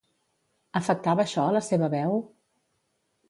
[0.79, 2.17] Afectava això a la seva veu?